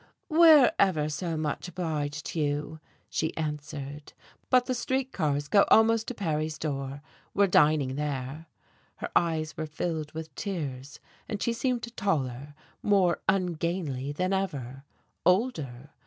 [0.29, 4.13] "We're ever so much obliged, Hugh," she answered,
[4.49, 7.03] "but the street cars go almost to ferry's door.
[7.35, 8.47] We're dining there."
[8.95, 14.85] Her eyes were filled with tears, and she seemed taller, more ungainly than ever
[15.23, 15.91] older.